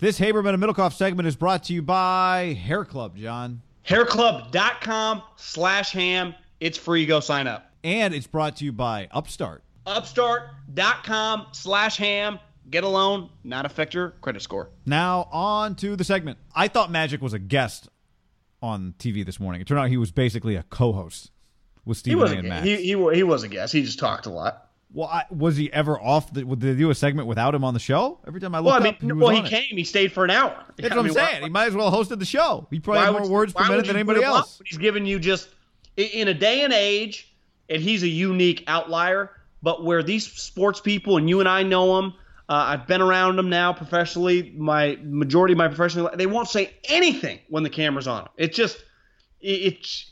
[0.00, 3.62] This Haberman and Middlecoff segment is brought to you by Hair Club, John.
[3.86, 6.34] Hairclub.com slash ham.
[6.58, 7.06] It's free.
[7.06, 7.70] Go sign up.
[7.84, 9.62] And it's brought to you by Upstart.
[9.86, 12.40] Upstart.com slash ham.
[12.70, 14.70] Get a loan, not affect your credit score.
[14.84, 16.38] Now, on to the segment.
[16.56, 17.88] I thought Magic was a guest
[18.60, 19.60] on TV this morning.
[19.60, 21.30] It turned out he was basically a co host
[21.84, 22.36] with He Stephen was, A.
[22.36, 22.64] a, and Matt.
[22.64, 23.72] he, he, he was a guest.
[23.72, 24.63] He just talked a lot.
[24.94, 26.32] Well, I, was he ever off?
[26.32, 28.20] The, did they do a segment without him on the show?
[28.26, 29.46] Every time I looked Well, I mean, up, he well, he it.
[29.46, 29.76] came.
[29.76, 30.54] He stayed for an hour.
[30.76, 31.42] That's I what I'm mean, why- saying.
[31.42, 32.66] he might as well have hosted the show.
[32.70, 34.62] He probably had more words per minute than anybody put him up else.
[34.64, 35.48] He's giving you just
[35.96, 37.34] in a day and age,
[37.68, 39.30] and he's a unique outlier.
[39.62, 42.14] But where these sports people and you and I know them,
[42.50, 44.52] uh, I've been around them now professionally.
[44.56, 48.28] My majority of my professional, they won't say anything when the camera's on.
[48.36, 48.84] It's just,
[49.40, 50.10] it's,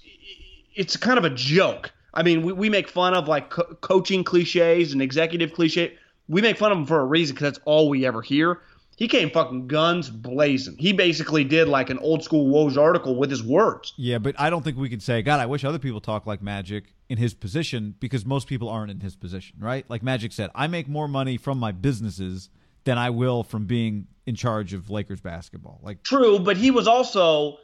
[0.74, 1.92] it's kind of a joke.
[2.14, 5.96] I mean, we, we make fun of like co- coaching cliches and executive cliche.
[6.28, 8.60] We make fun of them for a reason because that's all we ever hear.
[8.96, 10.76] He came fucking guns blazing.
[10.78, 13.94] He basically did like an old school Woj article with his words.
[13.96, 16.42] Yeah, but I don't think we could say, God, I wish other people talk like
[16.42, 19.88] Magic in his position because most people aren't in his position, right?
[19.88, 22.50] Like Magic said, I make more money from my businesses
[22.84, 25.80] than I will from being in charge of Lakers basketball.
[25.82, 27.58] Like, True, but he was also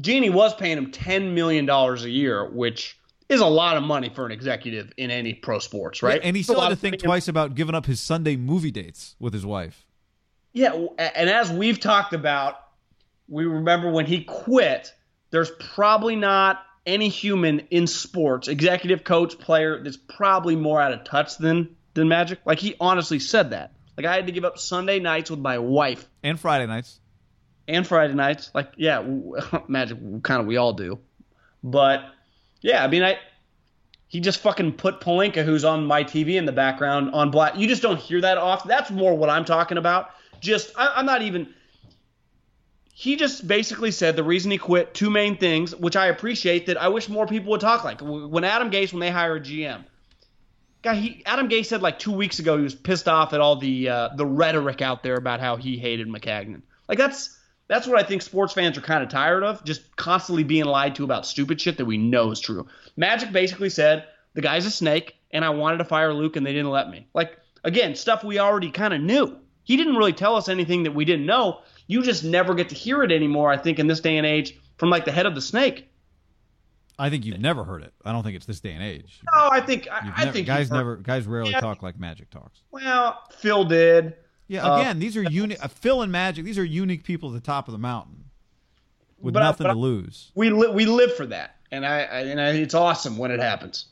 [0.00, 4.10] Jeanie was paying him ten million dollars a year, which is a lot of money
[4.14, 6.20] for an executive in any pro sports, right?
[6.22, 9.32] and he still had to think twice about giving up his Sunday movie dates with
[9.32, 9.86] his wife.
[10.52, 12.56] Yeah, and as we've talked about,
[13.28, 14.92] we remember when he quit.
[15.30, 21.02] There's probably not any human in sports, executive coach, player, that's probably more out of
[21.04, 22.38] touch than than Magic.
[22.44, 23.72] Like he honestly said that.
[23.96, 27.00] Like I had to give up Sunday nights with my wife And Friday nights.
[27.66, 28.50] and Friday nights.
[28.54, 29.02] Like yeah,
[29.68, 30.98] Magic kind of we all do.
[31.64, 32.02] But
[32.64, 33.18] yeah, I mean I
[34.08, 37.56] he just fucking put Pelinka, who's on my TV in the background, on black.
[37.56, 38.68] You just don't hear that often.
[38.68, 40.10] That's more what I'm talking about.
[40.40, 41.52] Just I, I'm not even.
[42.94, 46.66] He just basically said the reason he quit two main things, which I appreciate.
[46.66, 49.40] That I wish more people would talk like when Adam Gase when they hire a
[49.40, 49.84] GM.
[50.80, 53.56] Guy, he Adam Gase said like two weeks ago he was pissed off at all
[53.56, 56.62] the uh, the rhetoric out there about how he hated Maccagnan.
[56.88, 57.38] Like that's
[57.68, 60.94] that's what I think sports fans are kind of tired of, just constantly being lied
[60.96, 62.66] to about stupid shit that we know is true.
[62.96, 64.04] Magic basically said
[64.34, 67.08] the guy's a snake, and I wanted to fire Luke, and they didn't let me.
[67.14, 69.38] Like again, stuff we already kind of knew.
[69.62, 71.60] He didn't really tell us anything that we didn't know.
[71.86, 73.50] You just never get to hear it anymore.
[73.50, 75.88] I think in this day and age, from like the head of the snake.
[76.98, 77.92] I think you've never heard it.
[78.04, 79.20] I don't think it's this day and age.
[79.34, 81.60] No, I think I, You've I think guys never guys rarely Yeah.
[81.60, 82.60] talk like Magic talks.
[82.70, 84.14] Well, Phil did.
[84.46, 85.62] Yeah, Uh, again, these are unique.
[85.62, 86.44] Uh, Phil and Magic.
[86.44, 88.24] These are unique people at the top of the mountain
[89.18, 90.30] with I- nothing but to lose.
[90.34, 93.40] We li- we live for that, and I, I and I, it's awesome when it
[93.40, 93.86] happens.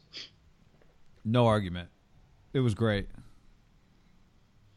[1.24, 1.88] No argument.
[2.52, 3.08] It was great.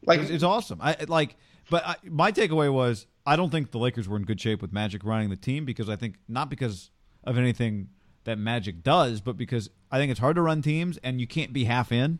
[0.05, 0.79] Like It's, it's awesome.
[0.81, 1.35] I like,
[1.69, 4.71] but I, my takeaway was I don't think the Lakers were in good shape with
[4.71, 6.91] Magic running the team because I think not because
[7.23, 7.89] of anything
[8.25, 11.51] that Magic does, but because I think it's hard to run teams and you can't
[11.53, 12.19] be half in.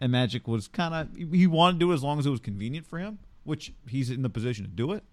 [0.00, 2.40] And Magic was kind of he wanted to do it as long as it was
[2.40, 5.04] convenient for him, which he's in the position to do it.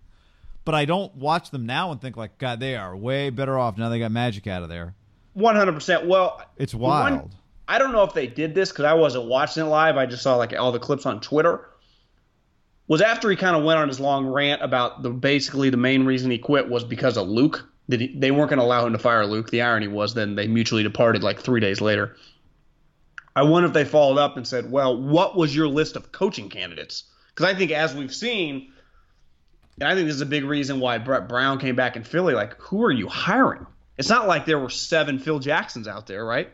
[0.64, 3.78] But I don't watch them now and think like, God, they are way better off
[3.78, 3.90] now.
[3.90, 4.96] They got Magic out of there.
[5.34, 6.08] One hundred percent.
[6.08, 7.36] Well, It's the one- wild.
[7.68, 9.98] I don't know if they did this because I wasn't watching it live.
[9.98, 11.68] I just saw like all the clips on Twitter.
[12.88, 16.06] was after he kind of went on his long rant about the basically the main
[16.06, 17.68] reason he quit was because of Luke.
[17.90, 19.50] That he, they weren't going to allow him to fire Luke.
[19.50, 22.16] The irony was then they mutually departed like three days later.
[23.38, 26.50] I wonder if they followed up and said, "Well, what was your list of coaching
[26.50, 28.74] candidates?" Because I think as we've seen,
[29.80, 32.34] and I think this is a big reason why Brett Brown came back in Philly.
[32.34, 33.68] Like, who are you hiring?
[33.96, 36.50] It's not like there were seven Phil Jacksons out there, right?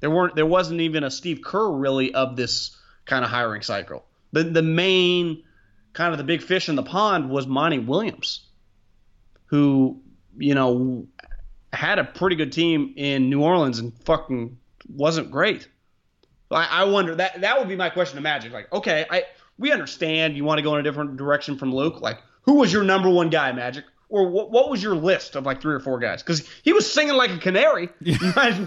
[0.00, 0.34] There weren't.
[0.34, 4.04] There wasn't even a Steve Kerr really of this kind of hiring cycle.
[4.32, 5.44] The the main
[5.92, 8.44] kind of the big fish in the pond was Monty Williams,
[9.46, 10.02] who
[10.36, 11.06] you know
[11.72, 14.58] had a pretty good team in New Orleans and fucking
[14.88, 15.68] wasn't great.
[16.54, 18.52] I, I wonder that that would be my question to Magic.
[18.52, 19.24] Like, okay, I
[19.58, 22.00] we understand you want to go in a different direction from Luke.
[22.00, 23.84] Like, who was your number one guy, Magic?
[24.10, 26.22] Or what, what was your list of like three or four guys?
[26.22, 27.88] Because he was singing like a canary.
[28.00, 28.16] You,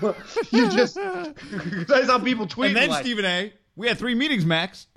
[0.01, 0.15] well-
[0.51, 2.69] you just that's how people tweet.
[2.69, 3.53] And then like, Stephen A.
[3.75, 4.87] We had three meetings, Max.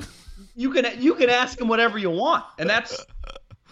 [0.56, 3.04] you can you can ask him whatever you want, and that's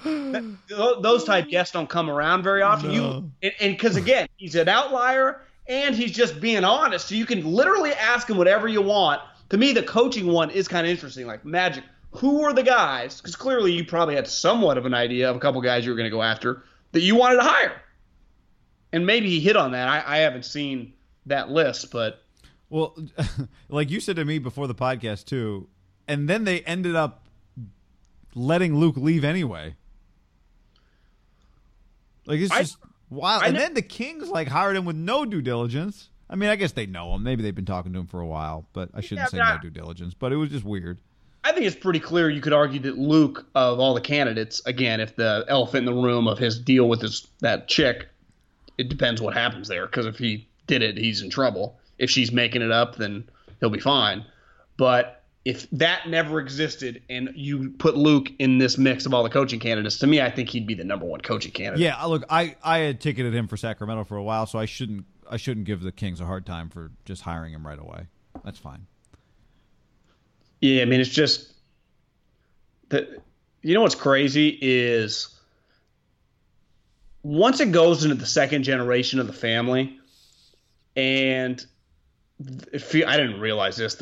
[0.05, 0.56] that,
[1.03, 2.91] those type guests don't come around very often.
[2.91, 7.09] You and because again, he's an outlier, and he's just being honest.
[7.09, 9.20] So you can literally ask him whatever you want.
[9.50, 11.26] To me, the coaching one is kind of interesting.
[11.26, 13.20] Like Magic, who were the guys?
[13.20, 15.97] Because clearly you probably had somewhat of an idea of a couple guys you were
[15.97, 17.82] going to go after that you wanted to hire,
[18.93, 19.88] and maybe he hit on that.
[19.88, 20.94] I, I haven't seen
[21.26, 22.23] that list, but
[22.71, 22.97] Well,
[23.69, 25.69] like you said to me before the podcast too,
[26.06, 27.26] and then they ended up
[28.35, 29.75] letting Luke leave anyway.
[32.26, 32.79] Like it's just
[33.23, 36.11] I and then the Kings like hired him with no due diligence.
[36.31, 37.23] I mean, I guess they know him.
[37.23, 39.45] Maybe they've been talking to him for a while, but I shouldn't Yeah, say but
[39.45, 40.15] no I- due diligence.
[40.15, 40.99] But it was just weird.
[41.45, 45.01] I think it's pretty clear you could argue that Luke, of all the candidates, again,
[45.01, 48.09] if the elephant in the room of his deal with his that chick,
[48.77, 49.87] it depends what happens there.
[49.87, 51.79] Because if he did it, he's in trouble.
[51.99, 53.25] If she's making it up, then
[53.61, 54.25] he'll be fine.
[54.77, 59.31] But if that never existed and you put Luke in this mix of all the
[59.31, 61.81] coaching candidates, to me, I think he'd be the number one coaching candidate.
[61.81, 65.06] Yeah, look, I I had ticketed him for Sacramento for a while, so I shouldn't
[65.31, 68.06] I shouldn't give the Kings a hard time for just hiring him right away.
[68.44, 68.87] That's fine.
[70.61, 71.52] Yeah, I mean, it's just
[72.88, 73.08] that
[73.62, 75.38] you know what's crazy is
[77.23, 79.99] once it goes into the second generation of the family,
[80.96, 81.64] and
[82.38, 84.00] you, I didn't realize this,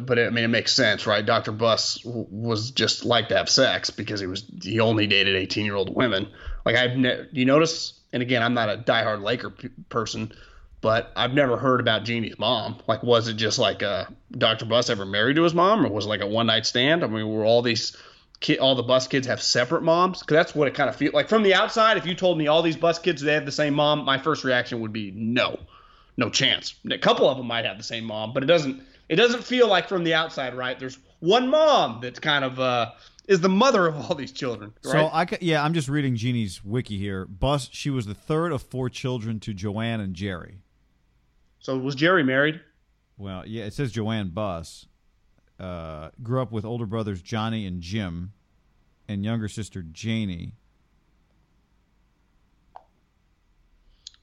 [0.00, 1.24] but I mean, it makes sense, right?
[1.24, 1.52] Dr.
[1.52, 5.64] Buss w- was just like to have sex because he was he only dated eighteen
[5.64, 6.28] year old women.
[6.64, 6.96] Like I've
[7.32, 10.32] you notice, and again, I'm not a diehard Laker p- person,
[10.80, 12.78] but I've never heard about Jeanie's mom.
[12.86, 14.64] Like, was it just like uh, Dr.
[14.64, 17.04] Buss ever married to his mom, or was it like a one night stand?
[17.04, 17.96] I mean, were all these
[18.40, 20.20] kid, all the Buss kids have separate moms?
[20.20, 21.96] Because that's what it kind of feels like from the outside.
[21.96, 24.44] If you told me all these Buss kids they have the same mom, my first
[24.44, 25.58] reaction would be no,
[26.16, 26.74] no chance.
[26.90, 28.82] A couple of them might have the same mom, but it doesn't.
[29.08, 30.78] It doesn't feel like from the outside, right?
[30.78, 32.92] There's one mom that's kind of uh,
[33.26, 34.92] is the mother of all these children, right?
[34.92, 37.24] So I yeah, I'm just reading Jeanie's wiki here.
[37.26, 40.58] Buss she was the third of four children to Joanne and Jerry.
[41.58, 42.60] so was Jerry married?
[43.16, 44.86] Well, yeah, it says Joanne Buss.
[45.60, 48.32] Uh, grew up with older brothers Johnny and Jim,
[49.06, 50.54] and younger sister Janie.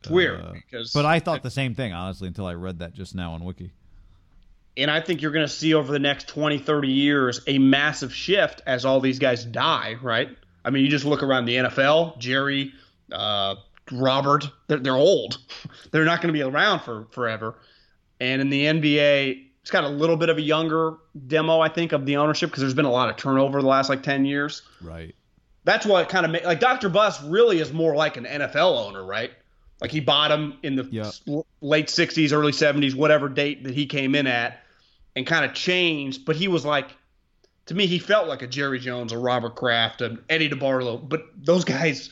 [0.01, 2.93] It's weird Uh, because, But I thought the same thing, honestly, until I read that
[2.93, 3.71] just now on Wiki.
[4.77, 8.13] and I think you're going to see over the next 20, 30 years a massive
[8.13, 10.29] shift as all these guys die, right?
[10.63, 12.73] I mean, you just look around the NFL, Jerry,
[13.11, 13.55] uh,
[13.91, 15.39] Robert, they're, they're old.
[15.91, 17.55] They're not going to be around for forever.
[18.21, 20.95] And in the NBA, it's got a little bit of a younger
[21.27, 23.89] demo, I think, of the ownership because there's been a lot of turnover the last
[23.89, 24.61] like 10 years.
[24.81, 25.13] Right.
[25.65, 26.87] That's what kind of ma- like Dr.
[26.89, 29.31] Buss really is more like an NFL owner, right?
[29.81, 31.21] Like he bought him in the s-
[31.61, 34.61] late 60s, early 70s, whatever date that he came in at,
[35.15, 36.23] and kind of changed.
[36.25, 36.95] But he was like,
[37.65, 41.07] to me, he felt like a Jerry Jones, a Robert Kraft, an Eddie DeBartolo.
[41.09, 42.09] But those guys,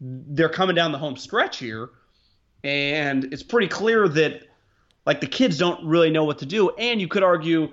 [0.00, 1.90] they're coming down the home stretch here,
[2.64, 4.44] and it's pretty clear that
[5.06, 6.70] like the kids don't really know what to do.
[6.70, 7.70] And you could argue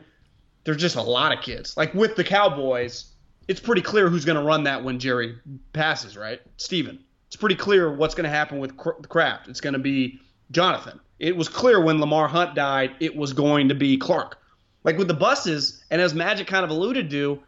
[0.63, 1.77] there's just a lot of kids.
[1.77, 3.05] Like with the Cowboys,
[3.47, 5.37] it's pretty clear who's going to run that when Jerry
[5.73, 6.41] passes, right?
[6.57, 6.99] Steven.
[7.27, 9.47] It's pretty clear what's going to happen with Kraft.
[9.47, 10.19] It's going to be
[10.51, 10.99] Jonathan.
[11.19, 14.37] It was clear when Lamar Hunt died, it was going to be Clark.
[14.83, 17.41] Like with the Busses, and as Magic kind of alluded to,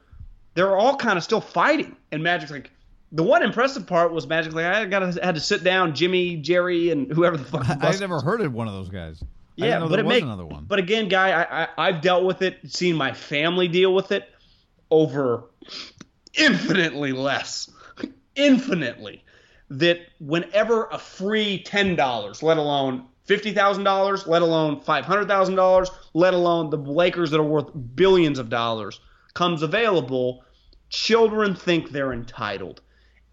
[0.56, 1.96] they're all kind of still fighting.
[2.12, 2.72] And Magic's like,
[3.12, 6.92] the one impressive part was Magic like I got had to sit down Jimmy, Jerry,
[6.92, 7.66] and whoever the fuck.
[7.66, 9.24] the I've never heard of one of those guys.
[9.62, 10.66] I yeah, but it makes another one.
[10.66, 14.30] But again, guy, I, I I've dealt with it, seen my family deal with it
[14.92, 15.46] over
[16.34, 17.70] infinitely less,
[18.36, 19.24] infinitely.
[19.70, 25.28] That whenever a free ten dollars, let alone fifty thousand dollars, let alone five hundred
[25.28, 29.00] thousand dollars, let alone the Lakers that are worth billions of dollars,
[29.34, 30.44] comes available,
[30.90, 32.82] children think they're entitled.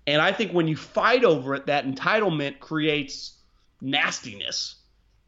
[0.06, 3.32] And I think when you fight over it, that entitlement creates
[3.80, 4.76] nastiness.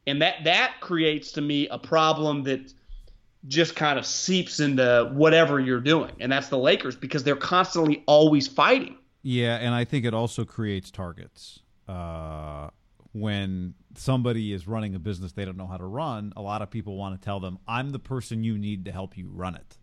[0.06, 2.72] And that that creates to me a problem that
[3.46, 6.12] just kind of seeps into whatever you're doing.
[6.20, 8.96] And that's the Lakers because they're constantly always fighting.
[9.30, 11.60] Yeah, and I think it also creates targets.
[11.86, 12.70] Uh,
[13.12, 16.70] when somebody is running a business they don't know how to run, a lot of
[16.70, 19.76] people want to tell them, I'm the person you need to help you run it.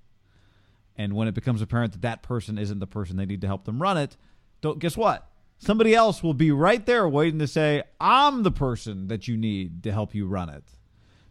[0.95, 3.65] And when it becomes apparent that that person isn't the person they need to help
[3.65, 4.17] them run it,
[4.61, 5.29] don't guess what?
[5.59, 9.83] Somebody else will be right there waiting to say, I'm the person that you need
[9.83, 10.63] to help you run it.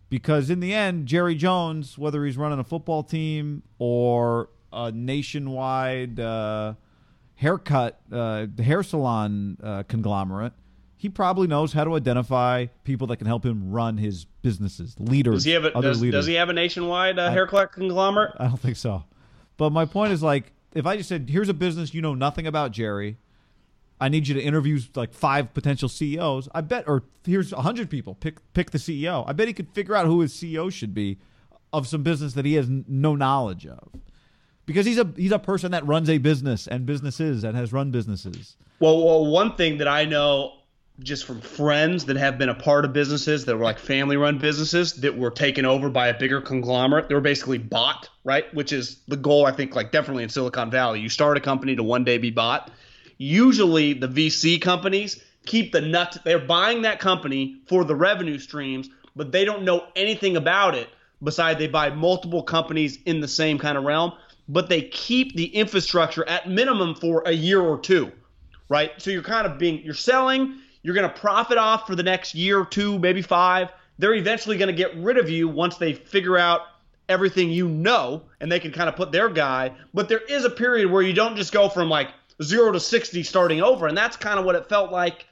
[0.08, 6.20] Because in the end, Jerry Jones, whether he's running a football team or a nationwide
[6.20, 6.74] uh,
[7.36, 10.52] haircut, uh, hair salon uh, conglomerate,
[10.96, 15.34] he probably knows how to identify people that can help him run his businesses, leaders.
[15.34, 18.32] Does he have a, does, does he have a nationwide uh, haircut conglomerate?
[18.38, 19.04] I don't think so.
[19.56, 22.46] But my point is like, if I just said, "Here's a business you know nothing
[22.46, 23.18] about, Jerry,"
[24.00, 26.48] I need you to interview like five potential CEOs.
[26.54, 28.14] I bet, or here's a hundred people.
[28.14, 29.24] Pick pick the CEO.
[29.26, 31.18] I bet he could figure out who his CEO should be
[31.72, 33.88] of some business that he has no knowledge of,
[34.66, 37.90] because he's a he's a person that runs a business and businesses and has run
[37.90, 38.56] businesses.
[38.80, 40.52] Well, well, one thing that I know
[41.00, 44.38] just from friends that have been a part of businesses that were like family run
[44.38, 47.08] businesses that were taken over by a bigger conglomerate.
[47.08, 48.52] They were basically bought, right?
[48.54, 51.00] Which is the goal, I think, like definitely in Silicon Valley.
[51.00, 52.70] You start a company to one day be bought.
[53.18, 56.18] Usually the VC companies keep the nuts.
[56.24, 60.88] they're buying that company for the revenue streams, but they don't know anything about it
[61.22, 64.12] besides they buy multiple companies in the same kind of realm,
[64.48, 68.12] but they keep the infrastructure at minimum for a year or two,
[68.68, 68.92] right?
[68.98, 72.34] So you're kind of being, you're selling, you're going to profit off for the next
[72.34, 73.70] year or two, maybe five.
[73.98, 76.62] They're eventually going to get rid of you once they figure out
[77.08, 79.72] everything you know and they can kind of put their guy.
[79.92, 82.08] But there is a period where you don't just go from like
[82.42, 83.86] zero to 60 starting over.
[83.86, 85.26] And that's kind of what it felt like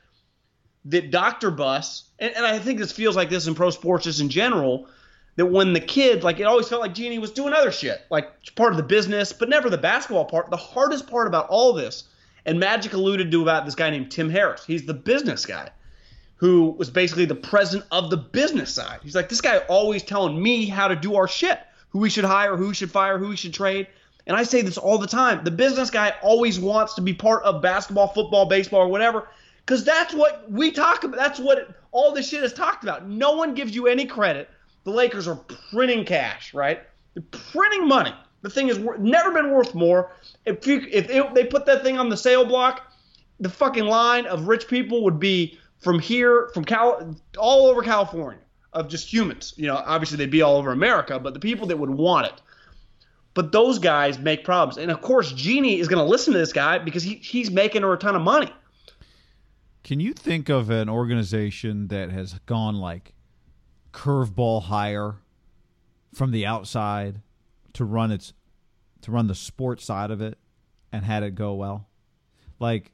[0.87, 1.51] that Dr.
[1.51, 4.89] Buss, and, and I think this feels like this in pro sports just in general,
[5.37, 8.31] that when the kid, like it always felt like Jeanie was doing other shit, like
[8.55, 10.51] part of the business, but never the basketball part.
[10.51, 12.05] The hardest part about all this,
[12.45, 14.65] and Magic alluded to about this guy named Tim Harris.
[14.65, 15.71] He's the business guy
[16.37, 18.99] who was basically the president of the business side.
[19.03, 21.61] He's like, this guy always telling me how to do our shit,
[21.91, 23.87] who we should hire, who we should fire, who we should trade.
[24.27, 25.45] And I say this all the time.
[25.45, 29.29] The business guy always wants to be part of basketball, football, baseball, or whatever,
[29.65, 31.17] because that's what we talk about.
[31.17, 33.09] That's what all this shit is talked about.
[33.09, 34.51] No one gives you any credit.
[34.85, 35.37] The Lakers are
[35.71, 36.83] printing cash, right?
[37.15, 38.15] They're printing money.
[38.43, 40.13] The thing has never been worth more.
[40.45, 42.93] If you, if it, they put that thing on the sale block,
[43.39, 48.41] the fucking line of rich people would be from here, from Cal, all over California,
[48.73, 49.55] of just humans.
[49.57, 52.41] You know, obviously they'd be all over America, but the people that would want it.
[53.35, 56.53] But those guys make problems, and of course, Jeanie is going to listen to this
[56.53, 58.53] guy because he, he's making her a ton of money.
[59.85, 63.15] Can you think of an organization that has gone like
[63.93, 65.17] curveball higher
[66.15, 67.21] from the outside
[67.75, 68.33] to run its
[69.03, 70.39] to run the sports side of it
[70.93, 71.89] and had it go well?
[72.59, 72.93] Like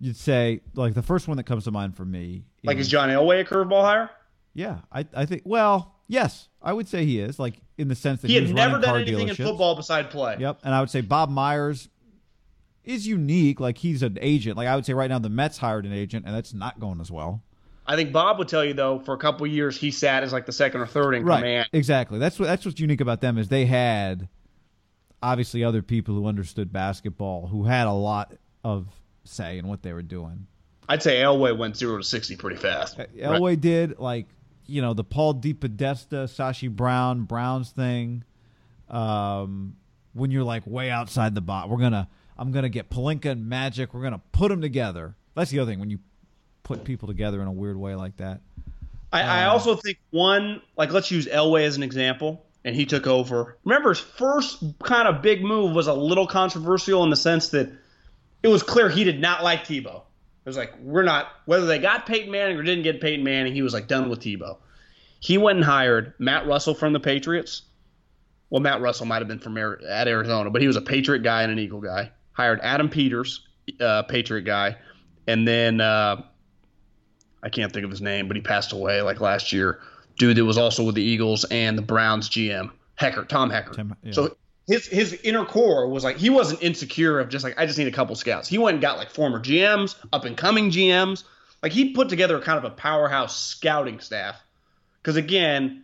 [0.00, 3.08] you'd say, like the first one that comes to mind for me, like is John
[3.08, 4.10] Elway a curveball hire?
[4.54, 8.22] Yeah, I I think well, yes, I would say he is like in the sense
[8.22, 10.36] that he he, had never done anything in football beside play.
[10.38, 11.88] Yep, and I would say Bob Myers
[12.84, 13.60] is unique.
[13.60, 14.56] Like he's an agent.
[14.56, 17.00] Like I would say right now, the Mets hired an agent, and that's not going
[17.00, 17.42] as well.
[17.86, 20.32] I think Bob would tell you though, for a couple of years he sat as
[20.32, 21.68] like the second or third in Right, command.
[21.72, 22.18] exactly.
[22.18, 24.28] That's what that's what's unique about them is they had
[25.22, 28.86] obviously other people who understood basketball who had a lot of
[29.24, 30.46] say in what they were doing.
[30.88, 32.98] I'd say Elway went zero to sixty pretty fast.
[33.18, 34.26] Elway did like
[34.66, 38.24] you know the Paul DePodesta, Sashi Brown, Browns thing.
[38.88, 39.76] Um,
[40.12, 43.94] when you're like way outside the box, we're gonna I'm gonna get Pelinka and Magic.
[43.94, 45.16] We're gonna put them together.
[45.34, 45.98] That's the other thing when you
[46.64, 48.40] put people together in a weird way like that.
[49.12, 53.06] I, I also think one like let's use Elway as an example, and he took
[53.06, 53.56] over.
[53.64, 57.70] Remember his first kind of big move was a little controversial in the sense that
[58.42, 60.02] it was clear he did not like Tebow.
[60.44, 63.54] It was like we're not whether they got Peyton Manning or didn't get Peyton Manning.
[63.54, 64.56] He was like done with Tebow.
[65.20, 67.62] He went and hired Matt Russell from the Patriots.
[68.50, 71.42] Well, Matt Russell might have been from at Arizona, but he was a Patriot guy
[71.42, 72.10] and an Eagle guy.
[72.32, 73.46] Hired Adam Peters,
[73.80, 74.76] uh, Patriot guy,
[75.26, 76.22] and then uh,
[77.44, 79.80] I can't think of his name, but he passed away like last year.
[80.16, 83.74] Dude that was also with the Eagles and the Browns GM, Heckert, Tom Heckert.
[83.74, 84.12] Tim- yeah.
[84.12, 84.36] So
[84.66, 87.88] his his inner core was like he wasn't insecure of just like I just need
[87.88, 88.48] a couple scouts.
[88.48, 91.24] He went and got like former GMs, up and coming GMs.
[91.62, 94.42] Like he put together kind of a powerhouse scouting staff.
[95.02, 95.82] Because again,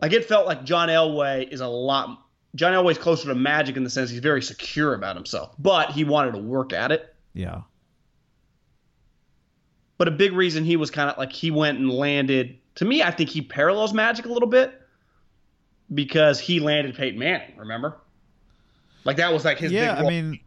[0.00, 2.22] like it felt like John Elway is a lot
[2.54, 6.04] John Elway's closer to Magic in the sense he's very secure about himself, but he
[6.04, 7.14] wanted to work at it.
[7.34, 7.62] Yeah.
[9.98, 12.56] But a big reason he was kind of like he went and landed.
[12.76, 14.80] To me, I think he parallels Magic a little bit
[15.92, 17.56] because he landed Peyton Manning.
[17.56, 17.96] Remember,
[19.04, 20.40] like that was like his Yeah, big I mean-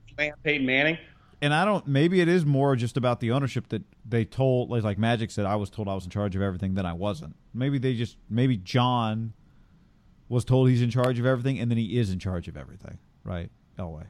[0.44, 0.98] Peyton Manning.
[1.44, 1.88] And I don't.
[1.88, 4.70] Maybe it is more just about the ownership that they told.
[4.70, 6.76] Like, like Magic said, I was told I was in charge of everything.
[6.76, 7.36] Then I wasn't.
[7.54, 8.18] Maybe they just.
[8.30, 9.34] Maybe John
[10.30, 13.00] was told he's in charge of everything, and then he is in charge of everything.
[13.24, 14.06] Right, Elway.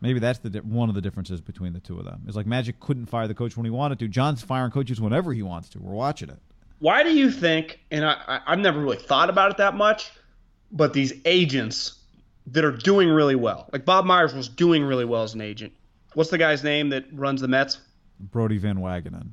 [0.00, 2.22] Maybe that's the di- one of the differences between the two of them.
[2.26, 4.08] Is like Magic couldn't fire the coach when he wanted to.
[4.08, 5.78] John's firing coaches whenever he wants to.
[5.78, 6.38] We're watching it.
[6.78, 7.80] Why do you think?
[7.90, 10.10] And I, I, I've never really thought about it that much,
[10.72, 11.98] but these agents
[12.46, 15.72] that are doing really well, like Bob Myers was doing really well as an agent.
[16.14, 17.78] What's the guy's name that runs the Mets?
[18.18, 19.30] Brodie Van Wagenen.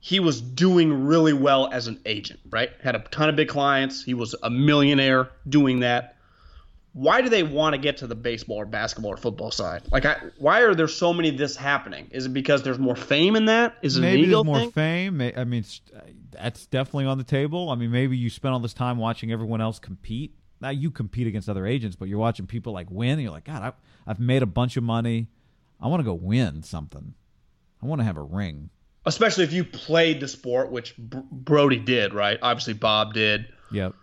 [0.00, 2.70] he was doing really well as an agent, right?
[2.82, 4.02] Had a ton of big clients.
[4.04, 6.13] He was a millionaire doing that.
[6.94, 9.82] Why do they want to get to the baseball or basketball or football side?
[9.90, 12.06] Like, I, why are there so many of this happening?
[12.12, 13.74] Is it because there's more fame in that?
[13.82, 14.70] Is it maybe there's more thing?
[14.70, 15.20] fame.
[15.36, 15.64] I mean,
[16.30, 17.70] that's definitely on the table.
[17.70, 20.36] I mean, maybe you spend all this time watching everyone else compete.
[20.60, 23.10] Now you compete against other agents, but you're watching people like win.
[23.10, 23.72] And you're like, God, I,
[24.08, 25.26] I've made a bunch of money.
[25.80, 27.14] I want to go win something.
[27.82, 28.70] I want to have a ring.
[29.04, 32.38] Especially if you played the sport, which Br- Brodie did, right?
[32.40, 33.46] Obviously, Bob did.
[33.72, 33.94] Yep.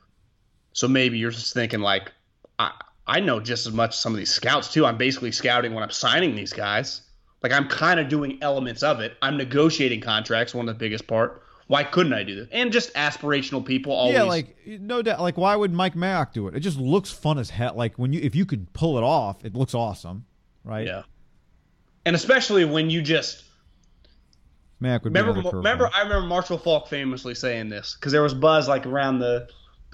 [0.74, 2.12] So maybe you're just thinking like,
[2.62, 2.72] I
[3.08, 4.86] I know just as much as some of these scouts too.
[4.86, 7.02] I'm basically scouting when I'm signing these guys.
[7.44, 9.18] Like I'm kind of doing elements of it.
[9.22, 10.54] I'm negotiating contracts.
[10.54, 11.44] One of the biggest part.
[11.68, 12.50] Why couldn't I do this?
[12.52, 14.16] And just aspirational people always.
[14.16, 15.22] Yeah, like no doubt.
[15.22, 16.56] Like, why would Mike Mayock do it?
[16.56, 17.74] It just looks fun as hell.
[17.76, 20.26] Like when you, if you could pull it off, it looks awesome,
[20.64, 20.86] right?
[20.86, 21.04] yeah.
[22.06, 23.46] And especially when you just
[24.82, 25.50] Mayock would be remember.
[25.50, 25.90] Remember.
[25.94, 29.48] I remember Marshall Faulk famously saying this because there was buzz like around the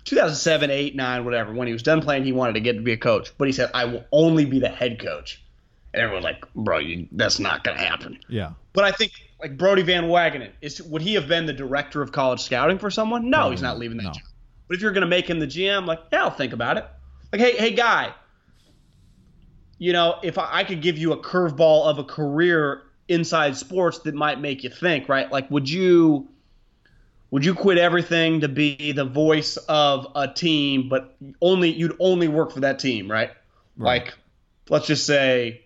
[0.08, 1.54] 2007, 8, 9, whatever.
[1.54, 3.52] When he was done playing, he wanted to get to be a coach, but he
[3.52, 5.44] said, "I will only be the head coach."
[5.94, 8.54] And everyone's like, "Bro, you, that's not gonna happen." yeah.
[8.72, 9.12] But I think
[9.42, 12.89] like Brodie Van Wagenen is would he have been the director of college scouting for
[12.89, 13.30] someone?
[13.30, 14.12] No, he's not leaving that no.
[14.12, 14.24] job.
[14.67, 16.86] But if you're going to make him the GM, like yeah, I'll think about it.
[17.34, 18.13] Like hey, hey guy,
[19.78, 24.00] you know, if I, I could give you a curveball of a career inside sports
[24.00, 25.30] that might make you think, right?
[25.30, 26.30] Like would you
[27.32, 32.28] would you quit everything to be the voice of a team, but only you'd only
[32.28, 33.32] work for that team, right?
[33.78, 34.13] Like
[34.70, 35.62] let's just say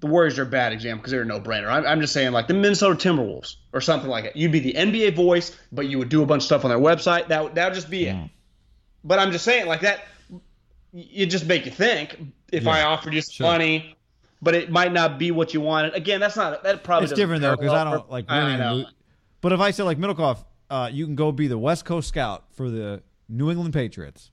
[0.00, 1.66] the Warriors are a bad example because they're a no-brainer.
[1.68, 4.36] I'm, I'm just saying, like the Minnesota Timberwolves or something like that.
[4.36, 6.78] You'd be the NBA voice, but you would do a bunch of stuff on their
[6.78, 7.28] website.
[7.28, 8.14] That would- that would just be it.
[8.14, 8.30] Mm.
[9.02, 10.04] But I'm just saying, like that,
[10.94, 12.16] it just make you think.
[12.52, 13.46] If I offered you some sure.
[13.46, 13.96] money,
[14.40, 15.94] but it might not be what you wanted.
[15.94, 17.04] Again, that's not that probably.
[17.04, 18.58] It's different though because I don't like winning.
[18.58, 18.84] lo-
[19.40, 22.44] But if I said like Middlecoff, uh, you can go be the West Coast scout
[22.52, 24.30] for the New England Patriots.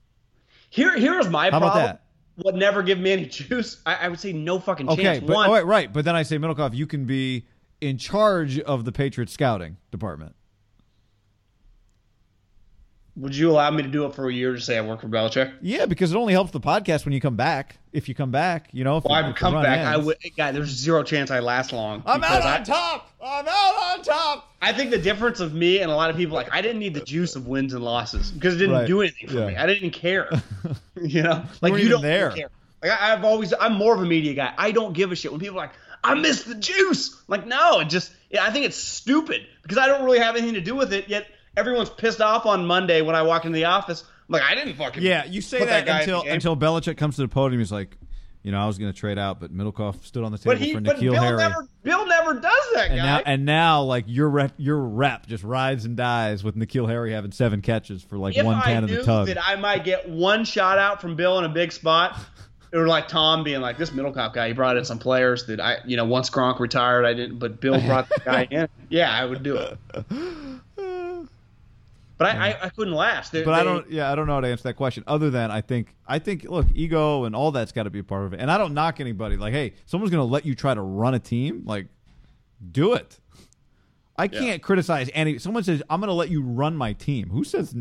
[0.70, 1.84] Here, here's my How about problem.
[1.86, 2.02] that?
[2.44, 3.80] Would never give me any juice.
[3.86, 5.20] I, I would say no fucking Okay, chance.
[5.20, 5.92] but One, oh, wait, right.
[5.92, 7.46] But then I say Middlecoff, you can be
[7.80, 10.34] in charge of the Patriots scouting department.
[13.16, 15.08] Would you allow me to do it for a year to say I work for
[15.08, 15.52] Belichick?
[15.62, 17.78] Yeah, because it only helps the podcast when you come back.
[17.92, 18.98] If you come back, you know.
[18.98, 19.78] If, Well, I'm come back.
[19.86, 20.06] I ends.
[20.06, 20.16] would.
[20.36, 22.02] God, there's zero chance I last long.
[22.06, 23.10] I'm out I- on top.
[23.24, 24.54] I'm out on top.
[24.62, 26.94] I think the difference of me and a lot of people like I didn't need
[26.94, 28.86] the juice of wins and losses because it didn't Right.
[28.86, 29.46] do anything for Yeah.
[29.46, 29.56] me.
[29.56, 30.28] I didn't care.
[31.00, 32.30] you know, like weren't you don't there.
[32.30, 32.50] care.
[32.82, 34.52] Like I, I've always, I'm more of a media guy.
[34.56, 35.72] I don't give a shit when people are like,
[36.04, 37.20] I miss the juice.
[37.26, 40.54] Like no, it just, yeah, I think it's stupid because I don't really have anything
[40.54, 41.08] to do with it.
[41.08, 41.26] Yet
[41.56, 44.02] everyone's pissed off on Monday when I walk into the office.
[44.28, 45.02] I'm like, I didn't fucking.
[45.02, 47.60] Yeah, you say that, guy until until Belichick comes to the podium.
[47.60, 47.96] He's like,
[48.42, 50.58] you know, I was going to trade out, but Middlecoff stood on the table But
[50.58, 51.36] he, for but N'Keal Bill Harry.
[51.36, 53.04] never, Bill never does that, and guy.
[53.04, 57.12] now, and now, like your rep, your rep just rides and dies with N'Keal Harry
[57.12, 59.26] having seven catches for like if one ten in the tug.
[59.28, 62.18] that I might get one shot out from Bill in a big spot,
[62.72, 65.60] it would like Tom being like, "This Middlecoff guy, he brought in some players that
[65.60, 68.68] I, you know, once Gronk retired, I didn't, but Bill brought the guy in.
[68.88, 69.76] Yeah, I would do it.
[72.18, 73.32] But I, I, I couldn't last.
[73.32, 73.90] They- but I don't.
[73.90, 75.04] Yeah, I don't know how to answer that question.
[75.06, 78.04] Other than I think, I think, look, ego and all that's got to be a
[78.04, 78.40] part of it.
[78.40, 79.36] And I don't knock anybody.
[79.36, 81.62] Like, hey, someone's going to let you try to run a team.
[81.66, 81.88] Like,
[82.72, 83.20] do it.
[84.18, 85.38] I can't criticize any.
[85.38, 87.28] Someone says I'm going to let you run my team.
[87.28, 87.74] Who says?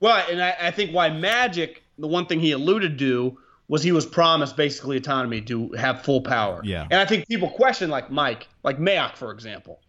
[0.00, 3.92] Well, and I, I think why Magic, the one thing he alluded to was he
[3.92, 6.60] was promised basically autonomy to have full power.
[6.64, 6.88] Yeah.
[6.90, 9.80] And I think people question like Mike, like Mayock, for example.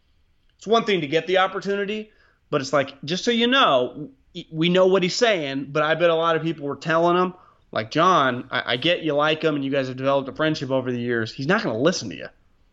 [0.58, 2.12] It's one thing to get the opportunity,
[2.52, 4.12] but it's like just so you know,
[4.52, 7.34] we know what he's saying, but I bet a lot of people were telling him,
[7.72, 10.70] like John, I, I get you like him and you guys have developed a friendship
[10.70, 11.34] over the years.
[11.34, 12.28] He's not going to listen to you,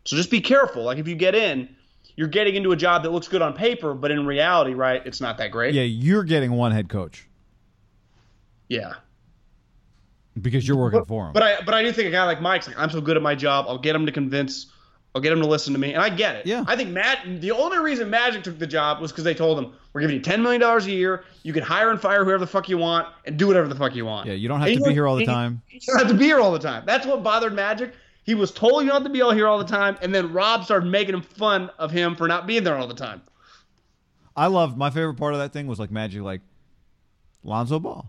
[0.05, 0.83] so just be careful.
[0.83, 1.69] Like if you get in,
[2.15, 5.21] you're getting into a job that looks good on paper, but in reality, right, it's
[5.21, 5.73] not that great.
[5.73, 7.25] Yeah, you're getting one head coach.
[8.67, 8.93] Yeah.
[10.41, 11.33] because you're working for him.
[11.33, 13.23] But I but I do think a guy like Mike's like I'm so good at
[13.23, 13.65] my job.
[13.67, 14.67] I'll get him to convince.
[15.15, 16.45] I'll get him to listen to me, and I get it.
[16.45, 16.63] Yeah.
[16.67, 17.41] I think Matt.
[17.41, 20.21] The only reason Magic took the job was because they told him we're giving you
[20.21, 21.23] ten million dollars a year.
[21.41, 23.95] You can hire and fire whoever the fuck you want and do whatever the fuck
[23.95, 24.27] you want.
[24.27, 25.61] yeah, you don't have And to be here all the time.
[25.71, 26.83] You don't have to be here all the time.
[26.85, 27.93] That's what bothered Magic.
[28.23, 30.31] He was told you don't have to be all here all the time, and then
[30.31, 33.23] Rob started making him fun of him for not being there all the time.
[34.35, 36.41] I love my favorite part of that thing was like Magic, like
[37.43, 38.07] Lonzo Ball.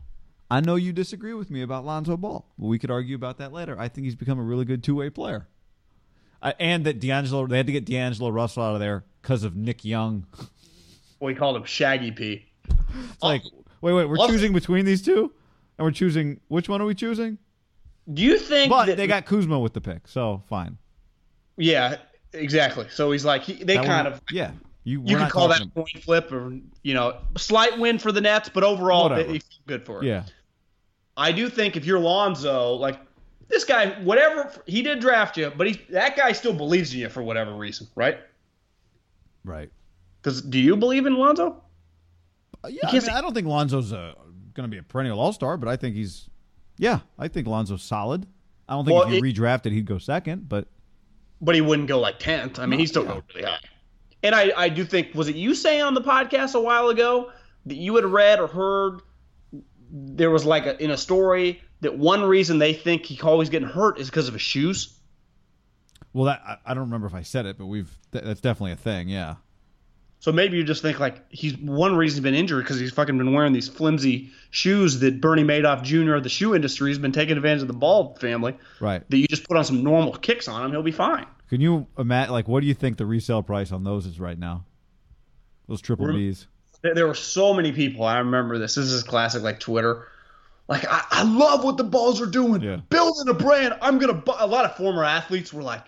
[0.50, 2.44] I know you disagree with me about Lonzo Ball.
[2.58, 3.78] We could argue about that later.
[3.78, 5.46] I think he's become a really good two way player.
[6.42, 9.56] I, and that D'Angelo, they had to get D'Angelo Russell out of there because of
[9.56, 10.26] Nick Young.
[11.20, 12.46] Well, he called him Swaggy P.
[12.66, 13.42] It's like,
[13.82, 15.30] wait, wait, we're choosing between these two,
[15.76, 17.36] and we're choosing which one are we choosing?
[18.14, 20.78] Do you think But that they got Kuzma with the pick, so fine.
[21.58, 21.96] Yeah,
[22.32, 22.86] exactly.
[22.88, 24.52] So he's like he, they That kind one- of yeah.
[24.84, 28.22] You, you could call that a coin flip or you know slight win for the
[28.22, 30.06] Nets, but overall they, they good for it.
[30.06, 30.22] Yeah,
[31.18, 32.98] I do think if you're Lonzo, like
[33.50, 37.08] this guy, whatever he did draft you, but he that guy still believes in you
[37.10, 38.18] for whatever reason, right?
[39.44, 39.70] right.
[40.22, 41.62] Because do you believe in Lonzo?
[42.62, 44.14] Uh, Yeah, I, mean, say- I don't think Lonzo's uh,
[44.54, 46.28] going to be a perennial All Star, but I think he's.
[46.78, 48.26] Yeah, I think Lonzo's solid.
[48.68, 50.66] I don't think Well, if you it- redrafted, he'd go second, but
[51.40, 52.58] But he wouldn't go like tenth.
[52.58, 53.58] I mean, he's still going really high.
[54.22, 57.32] And I, I do think was it you saying on the podcast a while ago
[57.66, 59.00] that you had read or heard
[59.90, 63.68] there was like a, in a story that one reason they think he always getting
[63.68, 64.98] hurt is because of his shoes.
[66.12, 68.72] well, that I, I don't remember if I said it, but we've th- that's definitely
[68.72, 69.08] a thing.
[69.08, 69.36] Yeah,
[70.18, 73.16] So maybe you just think like he's one reason he's been injured because he's fucking
[73.16, 76.14] been wearing these flimsy shoes that Bernie Madoff Jr.
[76.14, 78.56] of the shoe industry has been taking advantage of the ball family.
[78.80, 79.08] right.
[79.08, 81.26] That you just put on some normal kicks on him, he'll be fine.
[81.48, 82.32] Can you imagine?
[82.32, 84.64] Like, what do you think the resale price on those is right now?
[85.66, 86.46] Those triple Bs.
[86.82, 88.04] There were so many people.
[88.04, 88.74] I remember this.
[88.74, 90.06] This is classic, like Twitter.
[90.70, 92.62] Like I, I love what the balls are doing.
[92.62, 92.76] Yeah.
[92.88, 93.74] Building a brand.
[93.82, 94.14] I'm gonna.
[94.14, 94.32] Bu-.
[94.38, 95.84] A lot of former athletes were like,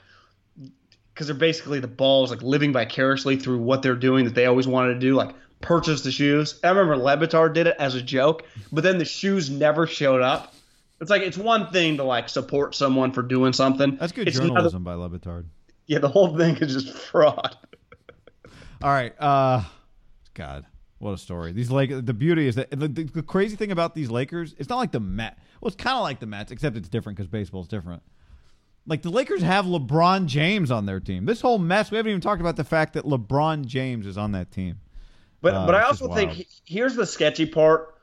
[1.14, 4.66] because they're basically the balls, like living vicariously through what they're doing that they always
[4.66, 6.58] wanted to do, like purchase the shoes.
[6.64, 10.20] I remember Le Batard did it as a joke, but then the shoes never showed
[10.20, 10.52] up.
[11.00, 13.96] It's like it's one thing to like support someone for doing something.
[13.96, 15.44] That's good It's another- journalism by Le Batard.
[15.86, 17.56] yeah, the whole thing is just fraud.
[18.82, 19.14] All right.
[19.20, 19.62] Uh,
[20.34, 20.66] God,
[21.02, 21.50] what a story.
[21.50, 22.04] These Lakers.
[22.04, 24.92] The beauty is that the, the, the crazy thing about these Lakers, it's not like
[24.92, 25.36] the Met.
[25.60, 28.02] Well, it's kind of like the Mets, except it's different because baseball's different.
[28.86, 31.24] Like the Lakers have LeBron James on their team.
[31.24, 31.90] This whole mess.
[31.90, 34.78] We haven't even talked about the fact that LeBron James is on that team.
[35.40, 37.96] But Uh, but I also think here's the sketchy part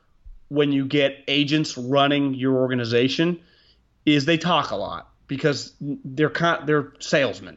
[0.48, 3.40] when you get agents running your organization
[4.04, 7.56] is they talk a lot because they're con- they're salesmen.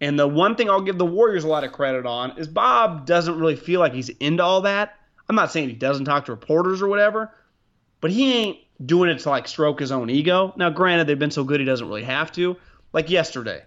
[0.00, 3.04] And the one thing I'll give the Warriors a lot of credit on is Bob
[3.06, 4.94] doesn't really feel like he's into all that.
[5.28, 7.32] I'm not saying he doesn't talk to reporters or whatever,
[8.00, 10.54] but he ain't doing it to like stroke his own ego.
[10.56, 12.56] Now, granted, they've been so good he doesn't really have to.
[12.92, 13.62] Like yesterday,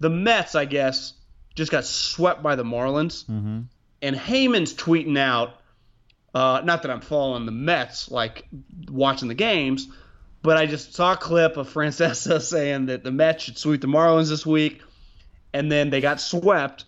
[0.00, 1.12] the Mets, I guess,
[1.54, 3.60] just got swept by the Marlins Mm-hmm.
[4.02, 5.54] and Heyman's tweeting out,
[6.34, 8.46] uh, not that I'm following the Mets, like
[8.90, 9.86] watching the games,
[10.42, 13.86] but I just saw a clip of Francesa saying that the Mets should sweep the
[13.86, 14.80] Marlins this week,
[15.52, 16.84] and then they got swept.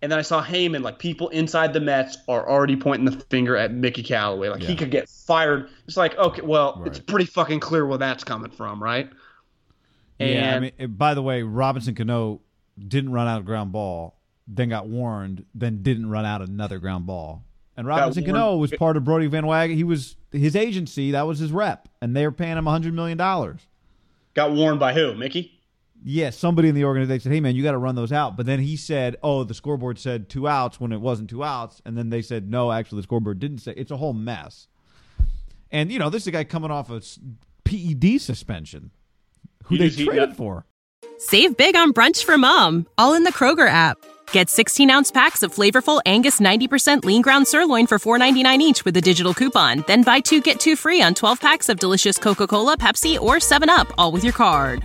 [0.00, 3.56] And then I saw Heyman, like people inside the Mets are already pointing the finger
[3.56, 5.68] at Mickey Callaway, like he could get fired.
[5.86, 9.08] It's like, okay, well, it's pretty fucking clear where that's coming from, right?
[10.18, 10.26] yeah.
[10.26, 12.40] I And- mean, it- by the way, Robinson Cano
[12.88, 14.16] didn't run out a ground ball,
[14.48, 17.44] then got warned, then didn't run out another ground ball.
[17.76, 19.76] And Robinson Cano was part of Brodie Van Wagen.
[19.76, 21.12] He was his agency.
[21.12, 23.60] That was his rep, and they were paying him hundred million dollars.
[24.34, 25.14] Got warned by who?
[25.14, 25.60] Mickey?
[26.04, 28.46] Yeah, somebody in the organization said, "Hey, man, you got to run those out." But
[28.46, 31.96] then he said, "Oh, the scoreboard said two outs when it wasn't two outs," and
[31.96, 34.68] then they said, "No, actually, the scoreboard didn't say." It's a whole mess.
[35.70, 37.18] And you know, this is a guy coming off a s-
[37.64, 38.90] PED suspension,
[39.64, 40.66] who He they traded got- for.
[41.18, 43.96] Save big on brunch for mom, all in the Kroger app.
[44.32, 48.96] Get 16 ounce packs of flavorful Angus 90% lean ground sirloin for $4.99 each with
[48.96, 49.84] a digital coupon.
[49.86, 53.36] Then buy two get two free on 12 packs of delicious Coca Cola, Pepsi, or
[53.36, 54.84] 7UP, all with your card.